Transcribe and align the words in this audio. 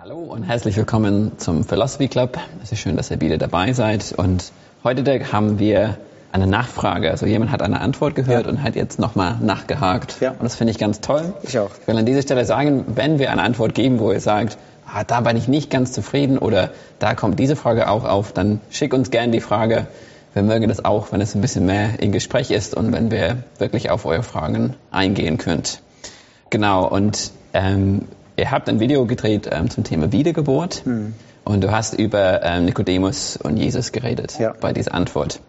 Hallo 0.00 0.18
und 0.18 0.44
herzlich 0.44 0.76
willkommen 0.76 1.32
zum 1.38 1.64
Philosophy 1.64 2.06
Club. 2.06 2.38
Es 2.62 2.70
ist 2.70 2.78
schön, 2.78 2.96
dass 2.96 3.10
ihr 3.10 3.20
wieder 3.20 3.36
dabei 3.36 3.72
seid. 3.72 4.12
Und 4.16 4.52
heute 4.84 5.32
haben 5.32 5.58
wir 5.58 5.98
eine 6.30 6.46
Nachfrage. 6.46 7.10
Also 7.10 7.26
jemand 7.26 7.50
hat 7.50 7.62
eine 7.62 7.80
Antwort 7.80 8.14
gehört 8.14 8.44
ja. 8.44 8.48
und 8.48 8.62
hat 8.62 8.76
jetzt 8.76 9.00
nochmal 9.00 9.38
nachgehakt. 9.40 10.20
Ja. 10.20 10.30
Und 10.30 10.44
das 10.44 10.54
finde 10.54 10.70
ich 10.70 10.78
ganz 10.78 11.00
toll. 11.00 11.34
Ich 11.42 11.58
auch. 11.58 11.70
Ich 11.80 11.88
will 11.88 11.98
an 11.98 12.06
dieser 12.06 12.22
Stelle 12.22 12.44
sagen, 12.44 12.84
wenn 12.94 13.18
wir 13.18 13.32
eine 13.32 13.42
Antwort 13.42 13.74
geben, 13.74 13.98
wo 13.98 14.12
ihr 14.12 14.20
sagt, 14.20 14.56
ah, 14.86 15.02
da 15.02 15.20
bin 15.22 15.36
ich 15.36 15.48
nicht 15.48 15.68
ganz 15.68 15.90
zufrieden 15.90 16.38
oder 16.38 16.70
da 17.00 17.16
kommt 17.16 17.40
diese 17.40 17.56
Frage 17.56 17.90
auch 17.90 18.04
auf, 18.04 18.32
dann 18.32 18.60
schick 18.70 18.94
uns 18.94 19.10
gerne 19.10 19.32
die 19.32 19.40
Frage. 19.40 19.88
Wir 20.32 20.44
mögen 20.44 20.68
das 20.68 20.84
auch, 20.84 21.10
wenn 21.10 21.20
es 21.20 21.34
ein 21.34 21.40
bisschen 21.40 21.66
mehr 21.66 22.00
in 22.00 22.12
Gespräch 22.12 22.52
ist 22.52 22.72
und 22.72 22.92
wenn 22.92 23.10
wir 23.10 23.38
wirklich 23.58 23.90
auf 23.90 24.06
eure 24.06 24.22
Fragen 24.22 24.74
eingehen 24.92 25.38
könnt. 25.38 25.82
Genau, 26.50 26.86
und 26.86 27.32
ähm, 27.52 28.02
ihr 28.38 28.50
habt 28.50 28.68
ein 28.68 28.80
Video 28.80 29.04
gedreht 29.04 29.48
ähm, 29.50 29.68
zum 29.68 29.84
Thema 29.84 30.12
Wiedergeburt 30.12 30.82
hm. 30.84 31.14
und 31.44 31.64
du 31.64 31.72
hast 31.72 31.94
über 31.94 32.42
ähm, 32.42 32.64
Nikodemus 32.66 33.36
und 33.36 33.56
Jesus 33.56 33.92
geredet 33.92 34.38
ja. 34.38 34.54
bei 34.58 34.72
dieser 34.72 34.94
Antwort. 34.94 35.40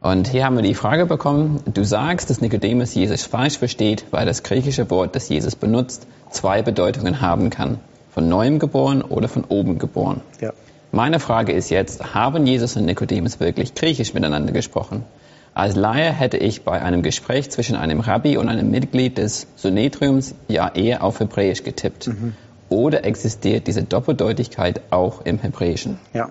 Und 0.00 0.28
hier 0.28 0.46
haben 0.46 0.56
wir 0.56 0.62
die 0.62 0.74
Frage 0.74 1.04
bekommen, 1.04 1.60
du 1.66 1.84
sagst, 1.84 2.30
dass 2.30 2.40
Nikodemus 2.40 2.94
Jesus 2.94 3.24
falsch 3.24 3.58
versteht, 3.58 4.06
weil 4.12 4.24
das 4.24 4.42
griechische 4.42 4.88
Wort, 4.88 5.14
das 5.14 5.28
Jesus 5.28 5.56
benutzt, 5.56 6.06
zwei 6.30 6.62
Bedeutungen 6.62 7.20
haben 7.20 7.50
kann. 7.50 7.80
Von 8.10 8.28
neuem 8.28 8.58
geboren 8.58 9.02
oder 9.02 9.28
von 9.28 9.44
oben 9.44 9.78
geboren. 9.78 10.22
Ja. 10.40 10.52
Meine 10.90 11.20
Frage 11.20 11.52
ist 11.52 11.68
jetzt, 11.70 12.14
haben 12.14 12.46
Jesus 12.46 12.76
und 12.76 12.86
Nikodemus 12.86 13.40
wirklich 13.40 13.74
griechisch 13.74 14.14
miteinander 14.14 14.52
gesprochen? 14.52 15.04
Als 15.54 15.74
Laie 15.74 16.12
hätte 16.12 16.36
ich 16.36 16.62
bei 16.62 16.80
einem 16.80 17.02
Gespräch 17.02 17.50
zwischen 17.50 17.76
einem 17.76 18.00
Rabbi 18.00 18.36
und 18.36 18.48
einem 18.48 18.70
Mitglied 18.70 19.18
des 19.18 19.46
Sunetriums 19.56 20.34
ja 20.48 20.70
eher 20.74 21.02
auf 21.02 21.20
Hebräisch 21.20 21.64
getippt. 21.64 22.08
Mhm. 22.08 22.34
Oder 22.68 23.04
existiert 23.04 23.66
diese 23.66 23.82
Doppeldeutigkeit 23.82 24.80
auch 24.90 25.22
im 25.24 25.38
Hebräischen? 25.38 25.98
Ja. 26.14 26.30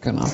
Genau. 0.00 0.24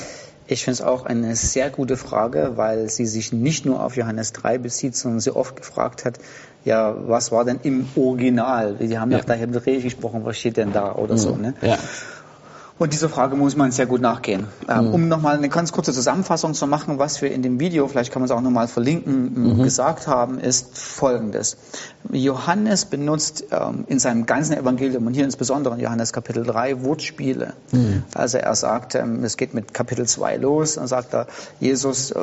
Ich 0.46 0.64
finde 0.64 0.74
es 0.74 0.80
auch 0.82 1.06
eine 1.06 1.37
sehr 1.37 1.70
gute 1.70 1.96
Frage, 1.96 2.52
weil 2.56 2.88
sie 2.88 3.06
sich 3.06 3.32
nicht 3.32 3.66
nur 3.66 3.84
auf 3.84 3.96
Johannes 3.96 4.32
3 4.32 4.59
bezieht, 4.59 4.96
sondern 4.96 5.20
sie 5.20 5.34
oft 5.34 5.56
gefragt 5.56 6.04
hat, 6.04 6.18
ja, 6.65 6.94
was 7.06 7.32
war 7.32 7.44
denn 7.44 7.60
im 7.62 7.88
Original? 7.96 8.74
Die 8.74 8.98
haben 8.98 9.10
ja, 9.12 9.18
ja 9.18 9.24
gleich 9.24 9.40
Hebräisch 9.40 9.84
gesprochen, 9.84 10.24
was 10.24 10.38
steht 10.38 10.56
denn 10.56 10.72
da 10.72 10.94
oder 10.94 11.15
mhm. 11.15 11.18
so. 11.18 11.37
Ne? 11.37 11.54
Ja. 11.62 11.78
Und 12.80 12.95
dieser 12.95 13.10
Frage 13.10 13.36
muss 13.36 13.56
man 13.56 13.73
sehr 13.73 13.84
gut 13.84 14.00
nachgehen. 14.00 14.46
Ähm, 14.66 14.86
mhm. 14.86 14.95
Um 14.95 15.09
nochmal 15.09 15.36
eine 15.36 15.50
ganz 15.50 15.70
kurze 15.70 15.92
Zusammenfassung 15.92 16.54
zu 16.54 16.66
machen, 16.66 16.98
was 16.98 17.20
wir 17.20 17.30
in 17.30 17.42
dem 17.42 17.60
Video, 17.60 17.87
vielleicht 17.88 18.10
kann 18.10 18.22
man 18.22 18.24
es 18.24 18.30
auch 18.30 18.40
nochmal 18.40 18.68
verlinken, 18.68 19.59
mhm. 19.59 19.62
gesagt 19.62 20.06
haben, 20.06 20.38
ist 20.38 20.78
Folgendes. 20.78 21.59
Johannes 22.10 22.87
benutzt 22.87 23.45
ähm, 23.50 23.84
in 23.87 23.98
seinem 23.98 24.24
ganzen 24.24 24.56
Evangelium 24.56 25.06
und 25.06 25.12
hier 25.12 25.24
insbesondere 25.24 25.74
in 25.74 25.80
Johannes 25.80 26.14
Kapitel 26.14 26.42
3 26.42 26.82
Wortspiele. 26.82 27.52
Mhm. 27.70 28.04
Also 28.14 28.38
er 28.38 28.54
sagt, 28.54 28.94
ähm, 28.94 29.24
es 29.24 29.37
geht 29.37 29.52
mit 29.52 29.74
Kapitel 29.74 30.06
2 30.06 30.38
los, 30.38 30.76
dann 30.76 30.87
sagt 30.87 31.12
er, 31.12 31.26
Jesus 31.60 32.12
äh, 32.12 32.18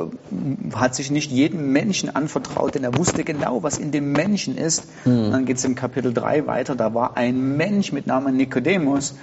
hat 0.73 0.95
sich 0.95 1.11
nicht 1.11 1.31
jedem 1.31 1.71
Menschen 1.71 2.15
anvertraut, 2.15 2.73
denn 2.73 2.83
er 2.83 2.97
wusste 2.97 3.23
genau, 3.23 3.61
was 3.61 3.77
in 3.77 3.91
dem 3.91 4.11
Menschen 4.11 4.57
ist. 4.57 4.85
Mhm. 5.05 5.29
Dann 5.29 5.45
geht 5.45 5.57
es 5.57 5.65
im 5.65 5.75
Kapitel 5.75 6.15
3 6.15 6.47
weiter, 6.47 6.75
da 6.75 6.95
war 6.95 7.15
ein 7.15 7.57
Mensch 7.57 7.91
mit 7.91 8.07
Namen 8.07 8.35
Nikodemus 8.35 9.13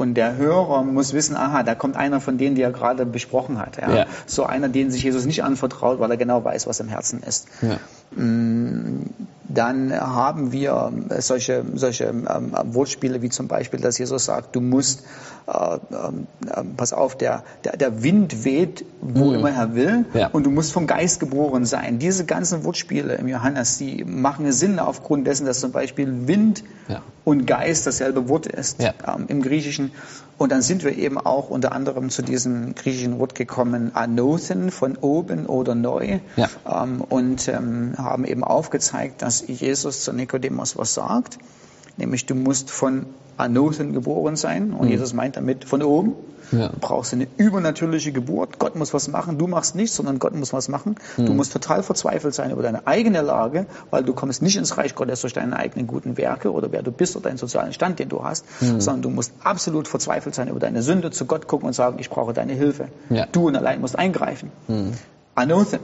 und 0.00 0.14
der 0.14 0.36
Hörer 0.36 0.82
muss 0.82 1.12
wissen, 1.12 1.36
aha, 1.36 1.62
da 1.62 1.74
kommt 1.74 1.96
einer 1.96 2.20
von 2.20 2.38
denen, 2.38 2.54
die 2.54 2.62
er 2.62 2.72
gerade 2.72 3.04
besprochen 3.06 3.58
hat. 3.58 3.76
Ja. 3.80 3.94
ja. 3.94 4.06
So 4.26 4.44
einer, 4.44 4.68
den 4.68 4.90
sich 4.90 5.02
Jesus 5.02 5.26
nicht 5.26 5.44
anvertraut, 5.44 6.00
weil 6.00 6.10
er 6.10 6.16
genau 6.16 6.42
weiß, 6.42 6.66
was 6.66 6.80
im 6.80 6.88
Herzen 6.88 7.22
ist. 7.22 7.46
Ja. 7.62 7.78
Dann 9.52 9.92
haben 9.92 10.52
wir 10.52 10.92
solche, 11.18 11.64
solche 11.74 12.04
ähm, 12.04 12.52
Wortspiele 12.64 13.22
wie 13.22 13.30
zum 13.30 13.48
Beispiel, 13.48 13.80
dass 13.80 13.98
Jesus 13.98 14.24
sagt, 14.24 14.54
du 14.54 14.60
musst, 14.60 15.04
äh, 15.46 15.74
äh, 15.74 15.78
pass 16.76 16.92
auf, 16.92 17.16
der, 17.16 17.42
der, 17.64 17.76
der 17.76 18.02
Wind 18.02 18.44
weht, 18.44 18.84
wo 19.00 19.26
mhm. 19.26 19.34
immer 19.34 19.50
er 19.50 19.74
will 19.74 20.04
ja. 20.14 20.28
und 20.28 20.44
du 20.44 20.50
musst 20.50 20.72
vom 20.72 20.86
Geist 20.86 21.20
geboren 21.20 21.64
sein. 21.64 21.98
Diese 21.98 22.24
ganzen 22.24 22.64
Wortspiele 22.64 23.14
im 23.14 23.28
Johannes, 23.28 23.78
die 23.78 24.04
machen 24.04 24.50
Sinn 24.52 24.78
aufgrund 24.78 25.26
dessen, 25.26 25.46
dass 25.46 25.60
zum 25.60 25.72
Beispiel 25.72 26.28
Wind 26.28 26.62
ja. 26.88 27.02
und 27.24 27.46
Geist 27.46 27.86
dasselbe 27.86 28.28
Wort 28.28 28.46
ist 28.46 28.80
ja. 28.80 28.94
ähm, 29.06 29.24
im 29.28 29.42
Griechischen. 29.42 29.92
Und 30.40 30.52
dann 30.52 30.62
sind 30.62 30.84
wir 30.84 30.96
eben 30.96 31.18
auch 31.18 31.50
unter 31.50 31.72
anderem 31.72 32.08
zu 32.08 32.22
diesem 32.22 32.74
griechischen 32.74 33.18
Wort 33.18 33.34
gekommen, 33.34 33.90
anothen, 33.94 34.70
von 34.70 34.96
oben 34.96 35.44
oder 35.44 35.74
neu, 35.74 36.20
ähm, 36.64 37.02
und 37.06 37.46
ähm, 37.48 37.92
haben 37.98 38.24
eben 38.24 38.42
aufgezeigt, 38.42 39.20
dass 39.20 39.39
Jesus 39.46 40.04
zu 40.04 40.12
Nikodemus 40.12 40.76
was 40.76 40.94
sagt, 40.94 41.38
nämlich 41.96 42.26
du 42.26 42.34
musst 42.34 42.70
von 42.70 43.06
Anosen 43.40 43.92
geboren 43.92 44.36
sein. 44.36 44.72
Und 44.72 44.86
mhm. 44.86 44.92
Jesus 44.92 45.12
meint 45.12 45.36
damit 45.36 45.64
von 45.64 45.82
oben. 45.82 46.14
Ja. 46.52 46.68
Du 46.68 46.78
brauchst 46.80 47.12
eine 47.12 47.28
übernatürliche 47.36 48.10
Geburt. 48.10 48.58
Gott 48.58 48.74
muss 48.74 48.92
was 48.92 49.06
machen. 49.08 49.38
Du 49.38 49.46
machst 49.46 49.76
nichts, 49.76 49.96
sondern 49.96 50.18
Gott 50.18 50.34
muss 50.34 50.52
was 50.52 50.68
machen. 50.68 50.96
Mhm. 51.16 51.26
Du 51.26 51.32
musst 51.32 51.52
total 51.52 51.82
verzweifelt 51.82 52.34
sein 52.34 52.50
über 52.50 52.62
deine 52.62 52.86
eigene 52.86 53.22
Lage, 53.22 53.66
weil 53.90 54.02
du 54.02 54.12
kommst 54.14 54.42
nicht 54.42 54.56
ins 54.56 54.76
Reich 54.76 54.94
Gottes 54.94 55.20
durch 55.20 55.32
deine 55.32 55.56
eigenen 55.56 55.86
guten 55.86 56.16
Werke 56.16 56.52
oder 56.52 56.72
wer 56.72 56.82
du 56.82 56.90
bist 56.90 57.16
oder 57.16 57.28
deinen 57.28 57.38
sozialen 57.38 57.72
Stand, 57.72 57.98
den 57.98 58.08
du 58.08 58.24
hast, 58.24 58.44
mhm. 58.60 58.80
sondern 58.80 59.02
du 59.02 59.10
musst 59.10 59.32
absolut 59.42 59.86
verzweifelt 59.86 60.34
sein 60.34 60.48
über 60.48 60.60
deine 60.60 60.82
Sünde, 60.82 61.10
zu 61.10 61.24
Gott 61.24 61.46
gucken 61.46 61.68
und 61.68 61.72
sagen, 61.72 61.98
ich 62.00 62.10
brauche 62.10 62.32
deine 62.32 62.52
Hilfe. 62.52 62.88
Ja. 63.10 63.26
Du 63.30 63.46
und 63.46 63.56
allein 63.56 63.80
musst 63.80 63.96
eingreifen. 63.96 64.50
Mhm. 64.66 64.92
Anothen. 65.36 65.80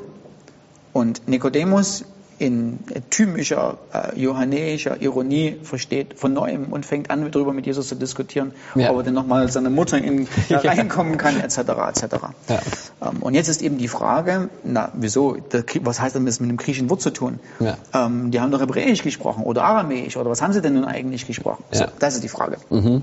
Und 0.92 1.28
Nikodemus 1.28 2.04
in 2.38 2.78
typischer 3.10 3.78
äh, 3.92 4.18
johannäischer 4.18 5.00
Ironie 5.00 5.56
versteht 5.62 6.18
von 6.18 6.34
neuem 6.34 6.72
und 6.72 6.84
fängt 6.84 7.10
an, 7.10 7.30
darüber 7.30 7.52
mit 7.52 7.66
Jesus 7.66 7.88
zu 7.88 7.94
diskutieren, 7.94 8.52
ja. 8.74 8.90
ob 8.90 8.98
er 8.98 9.02
denn 9.04 9.14
nochmal 9.14 9.50
seine 9.50 9.70
Mutter 9.70 9.98
in, 9.98 10.28
da 10.48 10.58
reinkommen 10.58 11.16
kann, 11.16 11.40
etc. 11.40 11.58
etc. 11.58 12.04
Ja. 12.48 12.60
Ähm, 13.02 13.22
und 13.22 13.34
jetzt 13.34 13.48
ist 13.48 13.62
eben 13.62 13.78
die 13.78 13.88
Frage, 13.88 14.50
na 14.64 14.90
wieso, 14.94 15.38
was 15.80 16.00
heißt 16.00 16.14
denn 16.14 16.26
das 16.26 16.40
mit 16.40 16.50
dem 16.50 16.58
griechischen 16.58 16.90
Wort 16.90 17.00
zu 17.00 17.10
tun? 17.10 17.40
Ja. 17.58 17.78
Ähm, 17.94 18.30
die 18.30 18.40
haben 18.40 18.50
doch 18.50 18.60
Hebräisch 18.60 19.02
gesprochen 19.02 19.44
oder 19.44 19.64
Aramäisch 19.64 20.16
oder 20.16 20.28
was 20.28 20.42
haben 20.42 20.52
sie 20.52 20.60
denn 20.60 20.74
nun 20.74 20.84
eigentlich 20.84 21.26
gesprochen? 21.26 21.64
So, 21.72 21.86
das 21.98 22.14
ist 22.14 22.24
die 22.24 22.28
Frage. 22.28 22.58
Mhm. 22.68 23.02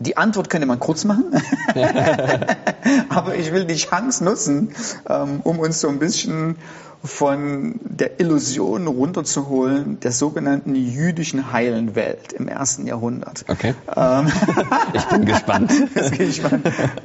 Die 0.00 0.16
Antwort 0.16 0.50
könnte 0.50 0.66
man 0.66 0.80
kurz 0.80 1.04
machen, 1.04 1.24
aber 3.08 3.36
ich 3.36 3.52
will 3.52 3.64
die 3.64 3.76
Chance 3.76 4.24
nutzen, 4.24 4.74
ähm, 5.08 5.40
um 5.44 5.60
uns 5.60 5.80
so 5.80 5.88
ein 5.88 5.98
bisschen 5.98 6.56
von 7.04 7.78
der 7.84 8.18
Illusion 8.18 8.86
runterzuholen 8.86 10.00
der 10.00 10.10
sogenannten 10.10 10.74
jüdischen 10.74 11.52
heilen 11.52 11.94
Welt 11.94 12.32
im 12.32 12.48
ersten 12.48 12.86
Jahrhundert. 12.86 13.44
Okay. 13.46 13.74
Ähm, 13.94 14.32
ich 14.94 15.04
bin 15.06 15.26
gespannt. 15.26 15.72
Ich. 16.18 16.42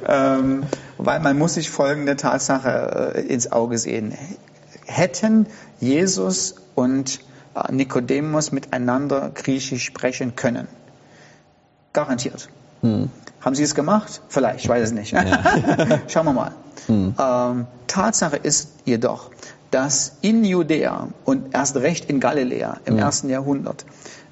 Ähm, 0.06 0.62
weil 0.96 1.20
man 1.20 1.36
muss 1.36 1.54
sich 1.54 1.70
folgende 1.70 2.16
Tatsache 2.16 3.12
äh, 3.16 3.20
ins 3.26 3.52
Auge 3.52 3.76
sehen. 3.76 4.14
Hätten 4.86 5.46
Jesus 5.80 6.54
und 6.74 7.20
äh, 7.54 7.72
Nikodemus 7.72 8.52
miteinander 8.52 9.30
griechisch 9.34 9.84
sprechen 9.84 10.34
können? 10.34 10.66
Garantiert. 11.92 12.48
Hm. 12.82 13.10
Haben 13.40 13.54
sie 13.54 13.62
es 13.62 13.74
gemacht? 13.74 14.22
Vielleicht, 14.28 14.60
ich 14.60 14.68
weiß 14.68 14.84
es 14.84 14.92
nicht. 14.92 15.12
Ja. 15.12 15.24
Schauen 16.08 16.26
wir 16.26 16.32
mal. 16.32 16.52
Hm. 16.86 17.14
Ähm, 17.18 17.66
Tatsache 17.86 18.36
ist 18.36 18.70
jedoch, 18.84 19.30
dass 19.70 20.16
in 20.20 20.44
Judäa 20.44 21.08
und 21.24 21.54
erst 21.54 21.76
recht 21.76 22.10
in 22.10 22.20
Galiläa 22.20 22.78
im 22.84 22.96
ja. 22.96 23.04
ersten 23.04 23.28
Jahrhundert 23.30 23.84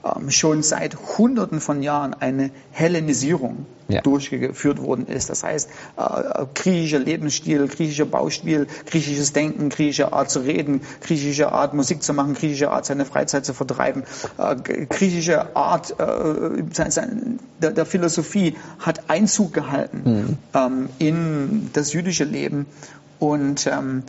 ähm, 0.05 0.31
schon 0.31 0.63
seit 0.63 0.97
Hunderten 1.19 1.61
von 1.61 1.83
Jahren 1.83 2.15
eine 2.15 2.51
Hellenisierung 2.71 3.67
ja. 3.89 4.01
durchgeführt 4.03 4.81
worden 4.83 5.07
ist. 5.07 5.31
Das 5.31 5.43
heißt, 5.43 5.69
äh, 5.97 6.47
griechischer 6.55 6.99
Lebensstil, 6.99 7.67
griechischer 7.69 8.05
Baustil, 8.05 8.67
griechisches 8.87 9.33
Denken, 9.33 9.71
griechische 9.71 10.13
Art 10.13 10.31
zu 10.31 10.41
reden, 10.41 10.83
griechische 11.01 11.53
Art 11.53 11.75
Musik 11.75 12.03
zu 12.03 12.13
machen, 12.13 12.35
griechische 12.35 12.71
Art 12.71 12.87
seine 12.87 13.05
Freizeit 13.05 13.45
zu 13.45 13.55
vertreiben, 13.55 14.05
äh, 14.37 14.57
griechische 14.87 15.57
Art 15.57 15.99
äh, 15.99 16.63
der, 17.61 17.71
der, 17.73 17.87
Philosophie 17.87 18.57
hat 18.79 19.09
Einzug 19.09 19.53
gehalten 19.53 20.03
mhm. 20.05 20.39
ähm, 20.55 20.89
in 20.99 21.71
das 21.73 21.93
jüdische 21.93 22.25
Leben 22.25 22.67
und 23.19 23.67
ähm, 23.67 24.05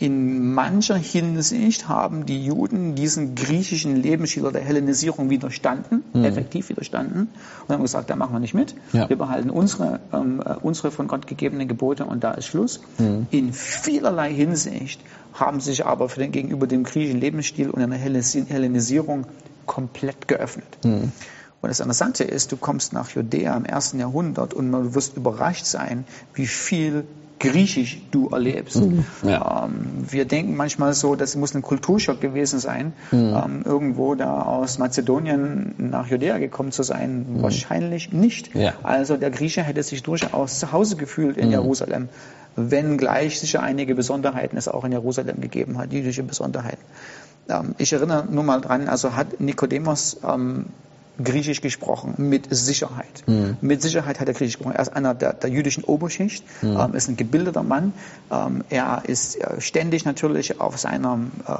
in 0.00 0.54
mancher 0.54 0.96
Hinsicht 0.96 1.86
haben 1.86 2.24
die 2.24 2.42
Juden 2.42 2.94
diesen 2.94 3.34
griechischen 3.34 3.96
Lebensstil 3.96 4.50
der 4.50 4.62
Hellenisierung 4.62 5.28
widerstanden, 5.28 6.02
mhm. 6.14 6.24
effektiv 6.24 6.70
widerstanden, 6.70 7.28
und 7.68 7.74
haben 7.74 7.82
gesagt, 7.82 8.08
da 8.08 8.16
machen 8.16 8.32
wir 8.32 8.40
nicht 8.40 8.54
mit. 8.54 8.74
Ja. 8.94 9.10
Wir 9.10 9.18
behalten 9.18 9.50
unsere, 9.50 10.00
ähm, 10.14 10.42
äh, 10.42 10.54
unsere 10.62 10.90
von 10.90 11.06
Gott 11.06 11.26
gegebenen 11.26 11.68
Gebote 11.68 12.06
und 12.06 12.24
da 12.24 12.32
ist 12.32 12.46
Schluss. 12.46 12.80
Mhm. 12.96 13.26
In 13.30 13.52
vielerlei 13.52 14.32
Hinsicht 14.32 15.02
haben 15.34 15.60
sich 15.60 15.84
aber 15.84 16.08
für 16.08 16.20
den, 16.20 16.32
gegenüber 16.32 16.66
dem 16.66 16.84
griechischen 16.84 17.20
Lebensstil 17.20 17.68
und 17.68 17.82
einer 17.82 17.96
Hellenisierung 17.96 19.26
komplett 19.66 20.28
geöffnet. 20.28 20.78
Mhm. 20.82 21.12
Und 21.60 21.68
das 21.68 21.80
Interessante 21.80 22.24
ist, 22.24 22.52
du 22.52 22.56
kommst 22.56 22.94
nach 22.94 23.10
Judäa 23.10 23.54
im 23.54 23.66
ersten 23.66 24.00
Jahrhundert 24.00 24.54
und 24.54 24.72
du 24.72 24.94
wirst 24.94 25.18
überrascht 25.18 25.66
sein, 25.66 26.06
wie 26.32 26.46
viel 26.46 27.04
Griechisch 27.40 28.02
du 28.10 28.28
erlebst. 28.28 28.76
Mhm. 28.76 29.04
Ja. 29.22 29.64
Ähm, 29.64 30.04
wir 30.08 30.26
denken 30.26 30.56
manchmal 30.56 30.92
so, 30.92 31.16
das 31.16 31.36
muss 31.36 31.54
ein 31.54 31.62
Kulturschock 31.62 32.20
gewesen 32.20 32.60
sein, 32.60 32.92
mhm. 33.10 33.34
ähm, 33.34 33.62
irgendwo 33.64 34.14
da 34.14 34.42
aus 34.42 34.78
Mazedonien 34.78 35.74
nach 35.78 36.06
Judäa 36.06 36.38
gekommen 36.38 36.70
zu 36.70 36.82
sein. 36.82 37.26
Mhm. 37.28 37.42
Wahrscheinlich 37.42 38.12
nicht. 38.12 38.54
Ja. 38.54 38.74
Also 38.82 39.16
der 39.16 39.30
Grieche 39.30 39.62
hätte 39.62 39.82
sich 39.82 40.02
durchaus 40.02 40.58
zu 40.58 40.70
Hause 40.70 40.96
gefühlt 40.96 41.38
in 41.38 41.46
mhm. 41.46 41.52
Jerusalem, 41.52 42.08
wenngleich 42.56 43.40
sicher 43.40 43.62
einige 43.62 43.94
Besonderheiten 43.94 44.58
es 44.58 44.68
auch 44.68 44.84
in 44.84 44.92
Jerusalem 44.92 45.40
gegeben 45.40 45.78
hat, 45.78 45.94
jüdische 45.94 46.22
Besonderheiten. 46.22 46.84
Ähm, 47.48 47.74
ich 47.78 47.92
erinnere 47.94 48.26
nur 48.30 48.44
mal 48.44 48.60
dran, 48.60 48.86
also 48.86 49.16
hat 49.16 49.40
Nikodemus 49.40 50.18
ähm, 50.28 50.66
Griechisch 51.22 51.60
gesprochen, 51.60 52.14
mit 52.16 52.46
Sicherheit. 52.50 53.24
Mhm. 53.26 53.56
Mit 53.60 53.82
Sicherheit 53.82 54.20
hat 54.20 54.28
er 54.28 54.34
Griechisch 54.34 54.56
gesprochen. 54.56 54.76
Er 54.76 54.82
ist 54.82 54.88
einer 54.94 55.14
der, 55.14 55.32
der 55.34 55.50
jüdischen 55.50 55.84
Oberschicht, 55.84 56.44
mhm. 56.62 56.78
ähm, 56.78 56.94
ist 56.94 57.08
ein 57.08 57.16
gebildeter 57.16 57.62
Mann. 57.62 57.92
Ähm, 58.30 58.64
er 58.70 59.02
ist 59.06 59.36
äh, 59.36 59.60
ständig 59.60 60.04
natürlich 60.04 60.60
auf 60.60 60.78
seiner, 60.78 61.18
äh, 61.46 61.52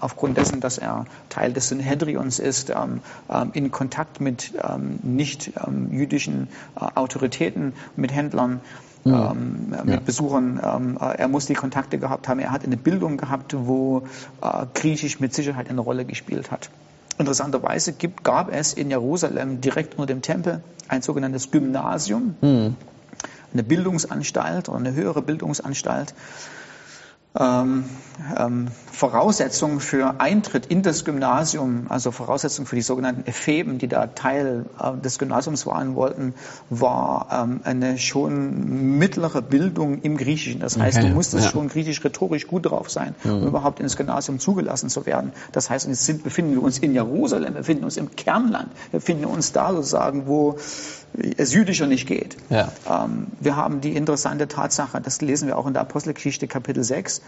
aufgrund 0.00 0.36
dessen, 0.36 0.60
dass 0.60 0.78
er 0.78 1.06
Teil 1.28 1.52
des 1.52 1.68
Synhedrions 1.68 2.38
ist, 2.38 2.70
ähm, 2.70 3.00
ähm 3.30 3.50
in 3.52 3.70
Kontakt 3.70 4.20
mit 4.20 4.52
ähm, 4.62 4.98
nicht 5.02 5.52
ähm, 5.66 5.92
jüdischen 5.92 6.48
äh, 6.76 6.86
Autoritäten, 6.94 7.74
mit 7.96 8.12
Händlern. 8.12 8.60
Ja. 9.04 9.32
Ähm, 9.32 9.74
mit 9.84 9.94
ja. 9.94 10.00
Besuchern. 10.00 10.60
Ähm, 10.64 10.96
er 10.96 11.26
muss 11.26 11.46
die 11.46 11.54
Kontakte 11.54 11.98
gehabt 11.98 12.28
haben. 12.28 12.38
Er 12.38 12.52
hat 12.52 12.64
eine 12.64 12.76
Bildung 12.76 13.16
gehabt, 13.16 13.52
wo 13.58 14.04
äh, 14.40 14.66
Griechisch 14.74 15.18
mit 15.18 15.34
Sicherheit 15.34 15.68
eine 15.68 15.80
Rolle 15.80 16.04
gespielt 16.04 16.52
hat. 16.52 16.70
Interessanterweise 17.18 17.92
gibt, 17.92 18.24
gab 18.24 18.52
es 18.52 18.72
in 18.72 18.90
Jerusalem 18.90 19.60
direkt 19.60 19.94
unter 19.94 20.06
dem 20.06 20.22
Tempel 20.22 20.62
ein 20.88 21.02
sogenanntes 21.02 21.50
Gymnasium, 21.50 22.36
mhm. 22.40 22.76
eine 23.52 23.62
Bildungsanstalt 23.62 24.68
oder 24.68 24.78
eine 24.78 24.94
höhere 24.94 25.22
Bildungsanstalt 25.22 26.14
ähm, 27.38 27.84
ähm, 28.36 28.68
Voraussetzung 28.90 29.80
für 29.80 30.20
Eintritt 30.20 30.66
in 30.66 30.82
das 30.82 31.04
Gymnasium, 31.04 31.86
also 31.88 32.10
Voraussetzung 32.10 32.66
für 32.66 32.76
die 32.76 32.82
sogenannten 32.82 33.26
Epheben, 33.26 33.78
die 33.78 33.88
da 33.88 34.06
Teil 34.06 34.66
äh, 34.78 35.00
des 35.00 35.18
Gymnasiums 35.18 35.66
waren 35.66 35.94
wollten, 35.94 36.34
war 36.68 37.28
ähm, 37.32 37.60
eine 37.64 37.98
schon 37.98 38.98
mittlere 38.98 39.40
Bildung 39.40 40.02
im 40.02 40.18
Griechischen. 40.18 40.60
Das 40.60 40.78
heißt, 40.78 40.98
okay. 40.98 41.08
du 41.08 41.14
musstest 41.14 41.46
ja. 41.46 41.50
schon 41.50 41.68
griechisch 41.68 42.04
rhetorisch 42.04 42.46
gut 42.46 42.66
drauf 42.66 42.90
sein, 42.90 43.14
um 43.24 43.40
mhm. 43.40 43.46
überhaupt 43.46 43.80
ins 43.80 43.96
Gymnasium 43.96 44.38
zugelassen 44.38 44.90
zu 44.90 45.06
werden. 45.06 45.32
Das 45.52 45.70
heißt, 45.70 45.88
jetzt 45.88 46.04
sind, 46.04 46.22
befinden 46.22 46.52
wir 46.52 46.62
uns 46.62 46.78
in 46.78 46.92
Jerusalem, 46.92 47.54
wir 47.54 47.60
befinden 47.60 47.84
uns 47.84 47.96
im 47.96 48.14
Kernland, 48.14 48.68
wir 48.90 49.00
befinden 49.00 49.24
uns 49.24 49.52
da 49.52 49.72
sozusagen, 49.72 50.26
wo 50.26 50.58
es 51.36 51.52
jüdischer 51.52 51.86
nicht 51.86 52.06
geht. 52.06 52.36
Ja. 52.50 52.72
Ähm, 52.88 53.28
wir 53.40 53.56
haben 53.56 53.80
die 53.80 53.94
interessante 53.94 54.48
Tatsache, 54.48 55.00
das 55.00 55.20
lesen 55.20 55.48
wir 55.48 55.58
auch 55.58 55.66
in 55.66 55.74
der 55.74 55.82
Apostelgeschichte 55.82 56.48
Kapitel 56.48 56.82
6, 56.82 57.18
ähm, 57.18 57.24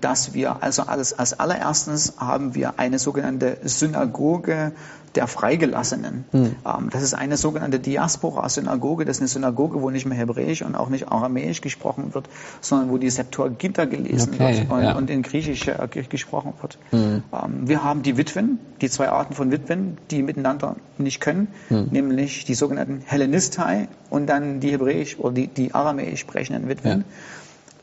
dass 0.00 0.34
wir 0.34 0.62
also 0.62 0.82
alles, 0.82 1.18
als 1.18 1.38
allererstens 1.38 2.14
haben 2.18 2.54
wir 2.54 2.78
eine 2.78 2.98
sogenannte 2.98 3.58
Synagoge 3.64 4.72
der 5.14 5.26
Freigelassenen. 5.26 6.24
Mhm. 6.32 6.56
Das 6.90 7.02
ist 7.02 7.14
eine 7.14 7.36
sogenannte 7.36 7.78
Diaspora-Synagoge. 7.78 9.04
Das 9.04 9.18
ist 9.18 9.22
eine 9.22 9.28
Synagoge, 9.28 9.80
wo 9.80 9.90
nicht 9.90 10.06
mehr 10.06 10.18
Hebräisch 10.18 10.62
und 10.62 10.74
auch 10.74 10.88
nicht 10.88 11.08
Aramäisch 11.08 11.60
gesprochen 11.60 12.14
wird, 12.14 12.28
sondern 12.60 12.90
wo 12.90 12.98
die 12.98 13.10
Septuaginta 13.10 13.84
gelesen 13.84 14.34
okay, 14.34 14.58
wird 14.58 14.70
und, 14.70 14.82
ja. 14.82 14.96
und, 14.96 15.10
in 15.10 15.22
Griechisch 15.22 15.68
äh, 15.68 15.88
gesprochen 16.08 16.54
wird. 16.60 16.78
Mhm. 16.92 17.22
Wir 17.66 17.84
haben 17.84 18.02
die 18.02 18.16
Witwen, 18.16 18.58
die 18.80 18.90
zwei 18.90 19.08
Arten 19.08 19.34
von 19.34 19.50
Witwen, 19.50 19.98
die 20.10 20.22
miteinander 20.22 20.76
nicht 20.98 21.20
können, 21.20 21.48
mhm. 21.70 21.88
nämlich 21.90 22.44
die 22.44 22.54
sogenannten 22.54 23.02
Hellenistai 23.04 23.88
und 24.10 24.26
dann 24.26 24.60
die 24.60 24.70
Hebräisch 24.70 25.18
oder 25.18 25.34
die, 25.34 25.46
die 25.46 25.74
Aramäisch 25.74 26.20
sprechenden 26.20 26.68
Witwen. 26.68 27.00
Ja. 27.00 27.04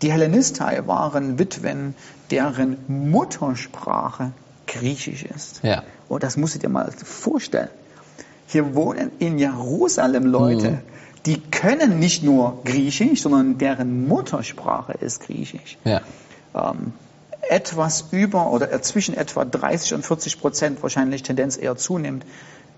Die 0.02 0.12
Hellenistai 0.12 0.88
waren 0.88 1.38
Witwen, 1.38 1.96
deren 2.32 2.78
Muttersprache 2.88 4.32
Griechisch 4.68 5.24
ist. 5.24 5.62
Ja. 5.64 5.84
Und 6.08 6.24
das 6.24 6.38
musst 6.38 6.56
du 6.56 6.60
dir 6.60 6.70
mal 6.70 6.92
vorstellen. 6.92 7.70
Hier 8.48 8.74
wohnen 8.76 9.12
in 9.20 9.38
Jerusalem 9.38 10.26
Leute, 10.26 10.72
mhm. 10.72 10.78
die 11.26 11.40
können 11.40 12.00
nicht 12.00 12.24
nur 12.24 12.62
Griechisch, 12.64 13.22
sondern 13.22 13.58
deren 13.58 14.08
Muttersprache 14.08 14.94
ist 14.94 15.22
Griechisch. 15.22 15.78
Ja. 15.84 16.02
Ähm, 16.56 16.94
etwas 17.50 18.06
über 18.12 18.52
oder 18.52 18.82
zwischen 18.82 19.16
etwa 19.16 19.46
30 19.46 19.94
und 19.96 20.06
40 20.06 20.40
Prozent, 20.40 20.84
wahrscheinlich 20.84 21.24
Tendenz 21.24 21.58
eher 21.58 21.76
zunimmt, 21.76 22.26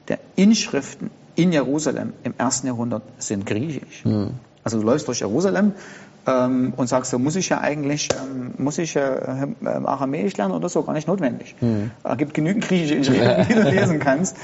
der 0.08 0.20
Inschriften 0.36 1.12
in 1.36 1.52
Jerusalem 1.52 2.14
im 2.24 2.34
ersten 2.38 2.68
Jahrhundert 2.68 3.04
sind 3.18 3.46
griechisch. 3.46 4.04
Mhm. 4.06 4.32
Also 4.64 4.80
du 4.80 4.86
läufst 4.86 5.08
durch 5.08 5.20
Jerusalem 5.20 5.74
ähm, 6.26 6.74
und 6.76 6.88
sagst, 6.88 7.12
so 7.12 7.20
muss 7.20 7.36
ich 7.36 7.50
ja 7.50 7.60
eigentlich, 7.60 8.10
ähm, 8.12 8.52
muss 8.58 8.78
ich 8.78 8.96
äh, 8.96 9.02
äh, 9.02 9.48
Aramäisch 9.64 10.36
lernen 10.38 10.54
oder 10.54 10.70
so, 10.70 10.84
gar 10.84 10.94
nicht 10.94 11.08
notwendig. 11.08 11.56
Mhm. 11.60 11.92
Es 12.04 12.18
gibt 12.18 12.34
genügend 12.34 12.66
griechische 12.66 12.96
Inschriften, 12.96 13.48
die 13.48 13.54
du 13.54 13.70
lesen 13.70 14.00
kannst. 14.00 14.38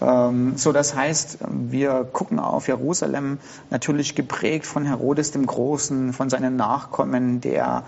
Ähm, 0.00 0.54
so, 0.56 0.72
das 0.72 0.94
heißt, 0.94 1.38
wir 1.48 2.06
gucken 2.12 2.38
auf 2.38 2.68
Jerusalem 2.68 3.38
natürlich 3.70 4.14
geprägt 4.14 4.66
von 4.66 4.84
Herodes 4.84 5.30
dem 5.30 5.46
Großen, 5.46 6.12
von 6.12 6.30
seinen 6.30 6.56
Nachkommen, 6.56 7.40
der 7.40 7.84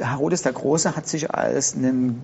Herodes 0.00 0.42
der 0.42 0.52
Große 0.52 0.96
hat 0.96 1.06
sich 1.06 1.34
als 1.34 1.74
ein 1.74 2.22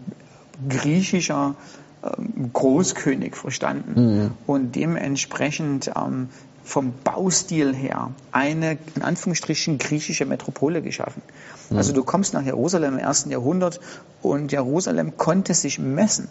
griechischer 0.68 1.54
ähm, 2.02 2.50
Großkönig 2.52 3.34
verstanden 3.34 3.94
mhm. 3.94 4.30
und 4.46 4.76
dementsprechend 4.76 5.90
ähm, 5.96 6.28
vom 6.66 6.92
Baustil 7.04 7.74
her 7.74 8.10
eine, 8.32 8.76
in 8.96 9.02
Anführungsstrichen, 9.02 9.78
griechische 9.78 10.26
Metropole 10.26 10.82
geschaffen. 10.82 11.22
Mhm. 11.70 11.76
Also 11.78 11.92
du 11.92 12.02
kommst 12.02 12.34
nach 12.34 12.42
Jerusalem 12.42 12.94
im 12.94 12.98
ersten 12.98 13.30
Jahrhundert 13.30 13.80
und 14.20 14.50
Jerusalem 14.50 15.16
konnte 15.16 15.54
sich 15.54 15.78
messen 15.78 16.28